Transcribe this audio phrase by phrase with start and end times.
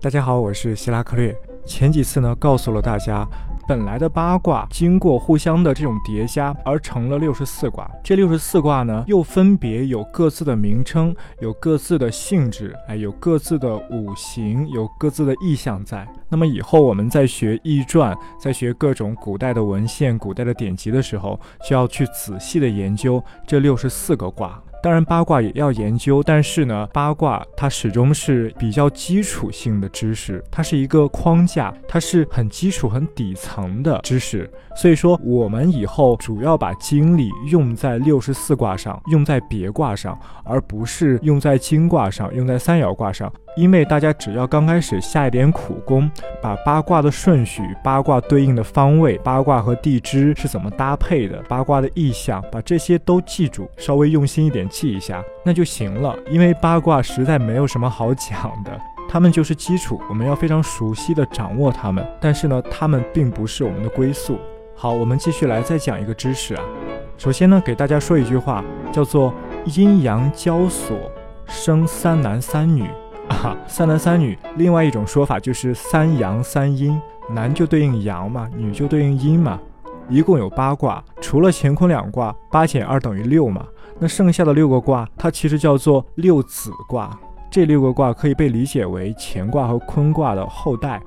[0.00, 1.36] 大家好，我是希拉克略。
[1.66, 3.28] 前几次呢，告诉了大家，
[3.66, 7.90] 本来的八卦经过互相的这种叠加而成了六十四卦。
[8.04, 16.06] 这六十四卦呢，又分别有各自的名称，有各自的性质，哎，有各自的五行，有各自的意象在。
[16.28, 21.38] 那么以后我们在学易传，在学各种古代的文献、古代的典籍的时候，
[21.68, 24.62] 就要去仔细的研究这六十四个卦。
[24.80, 34.48] 当然八卦也要研究，但是呢，八卦它始终是比较基础性的知识，它是一个框架，它是很基础、很底层的知识。
[34.76, 43.32] 所以说，我们以后主要把精力用在六十四卦上，用在别卦上，而不是用在金卦上，用在三爻卦上。
[43.58, 46.08] 因为大家只要刚开始下一点苦功，
[46.40, 56.16] 把八卦的顺序、八卦对应的方位、八卦和地支是怎么搭配的、八卦的意象，把这些都记住，稍微用心一点记一下，那就行了。
[56.30, 62.06] 因为八卦实在没有什么好讲的，它们就是基础，我们要非常熟悉的掌握它们。
[62.20, 64.38] 但是呢，它们并不是我们的归宿。
[64.76, 66.62] 好，我们继续来再讲一个知识啊。
[67.16, 70.96] 首先呢，给大家说一句话，叫做阴阳交锁，
[71.48, 72.88] 生三男三女。
[73.28, 79.58] 啊，三男三女，另外一种说法就是三阳三阴，男就对应阳嘛，女就对应阴嘛，
[80.08, 83.66] 一共有八卦，除了乾坤两卦，八减二等于六嘛，
[83.98, 87.16] 那剩下的六个卦，它其实叫做六子卦，
[87.50, 91.00] 这六个卦可以被理解为乾卦和坤卦的后代，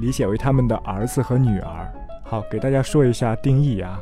[0.00, 1.92] 理解为他们的儿子和女儿。
[2.24, 4.00] 好，给大家说一下定义啊，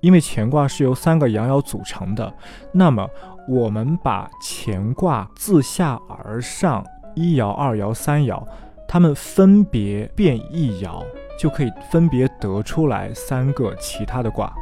[0.00, 2.32] 因为乾卦是由三个阳爻组成的，
[2.72, 3.08] 那么。
[3.50, 8.46] 我们把乾卦自下而上一爻、二爻、三爻，
[8.86, 11.02] 它们分别变一爻，
[11.38, 14.52] 就可以分别得出来三个其他的卦。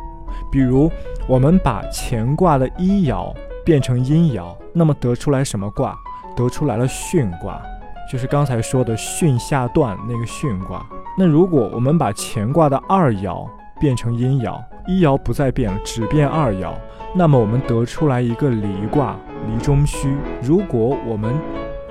[0.52, 0.88] 比如，
[1.28, 3.34] 我们把乾卦的一爻
[3.64, 5.98] 变成阴爻，那么得出来什么卦？
[6.36, 7.60] 得出来了巽卦，
[8.08, 10.86] 就是刚才说的巽下断那个巽卦。
[11.18, 13.44] 那如果我们把乾卦的二爻
[13.78, 16.72] 变成阴爻，一爻不再变了，只变二爻。
[17.14, 20.14] 那么我们得出来一个离卦，离中虚。
[20.42, 21.34] 如果我们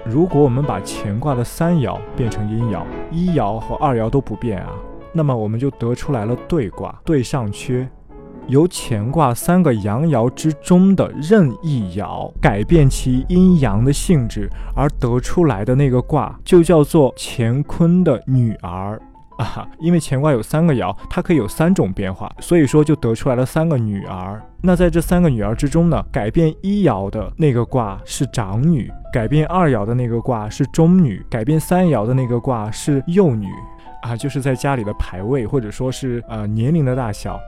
[0.06, 4.70] 如果我们把乾卦的三爻变成阴爻，一爻和二爻都不变啊，
[5.14, 7.90] 那么我们就得出来了兑卦，兑上缺。
[8.48, 19.02] 由乾卦三个阳爻之中的任意爻改变其阴阳的性质而得出来的那个卦，就叫做乾坤的女儿。
[19.40, 24.42] 啊哈，因为乾卦有三个爻，它可以有三种变化，所以说就得出来了三个女儿。
[24.62, 33.48] 那在这三个女儿之中呢，改变一爻的那个卦是长女，改变二爻的那个卦是中女，改变三爻的那个卦是幼女。
[34.02, 37.40] 啊，就是在家里的排位或者说是呃年龄的大小。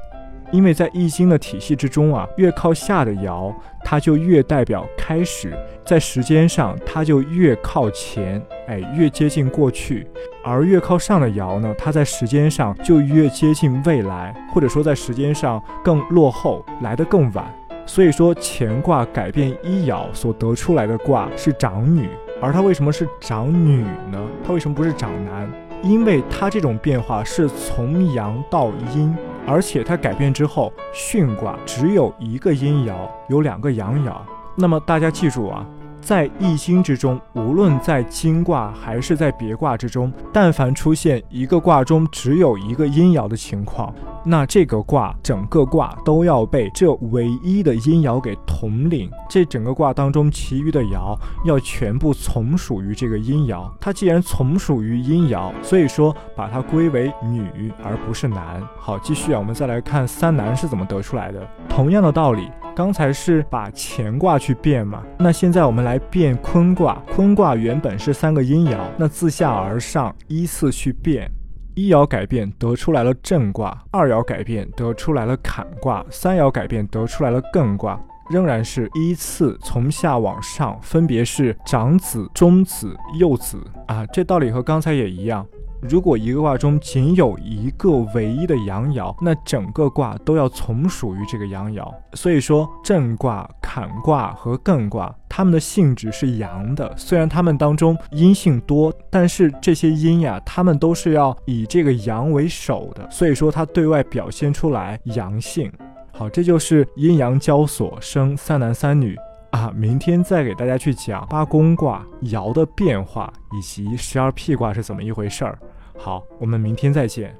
[0.52, 3.54] 因为在易经的体系之中啊，越靠下的爻，
[3.84, 5.54] 它就越代表开始，
[5.86, 10.06] 在时间上它就越靠前，哎，越接近过去；
[10.44, 17.46] 而越靠上的爻呢，它在时间上就越接近未来，或者说在时间上更落后，来得更晚。
[17.86, 22.10] 所以说，乾卦改变一爻所得出来的卦是长女，
[22.42, 23.82] 而它为什么是长女
[24.12, 24.20] 呢？
[24.46, 25.50] 它为什么不是长男？
[25.84, 29.16] 因为它这种变化是从阳到阴。
[29.48, 32.94] 而且它改变之后，巽卦只有一个阴爻，
[33.30, 34.14] 有两个阳爻。
[34.56, 35.66] 那么大家记住啊。
[36.02, 43.94] 在易经之中，无论在金卦还是在别卦之中，但凡出现一个卦中只有一个阴爻的情况，
[44.24, 49.12] 那这个卦整个卦都要被这唯一的阴爻给统领。
[49.30, 53.70] 这整个卦当中，其余的爻要全部从属于这个阴爻。
[53.80, 58.62] 它既然从属于阴爻，所以说把它归为女而不是男。
[58.78, 61.46] 好，继续啊，我们再来看三男是怎么得出来的。
[61.68, 62.50] 同样的道理。
[62.76, 67.02] 刚才是把乾卦去变嘛，那现在我们来变坤卦。
[67.14, 71.30] 坤卦原本是三个阴爻，那自下而上依次去变，
[71.76, 78.00] 一爻改变得出来了震卦，二爻改变得出来了坎卦，三爻改变得出来了艮卦，
[78.30, 84.06] 仍然是依次从下往上，分别是长子、中子、幼子啊。
[84.08, 85.46] 这道理和刚才也一样。
[85.82, 91.88] 如果一个卦中仅有一个唯一的阳爻，那整个卦都要从属于这个阳爻。
[92.14, 96.92] 所以说，震卦、坎卦和艮卦，它们的性质是阳的。
[96.98, 103.08] 虽然它们当中阴性多，但是这些阴呀，它们都是要以这个阳为首的。
[103.12, 105.72] 所以说，它对外表现出来阳性。
[106.12, 109.16] 好，这就是阴阳交所生三男三女
[109.58, 109.74] 啊。
[109.76, 115.58] 明天再给大家去讲八宫卦爻的变化，以及十二辟卦是怎么一回事儿。
[115.98, 117.36] 好，我们明天再见。